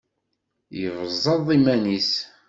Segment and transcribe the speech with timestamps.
[0.79, 2.11] Yebẓeḍ iman-is.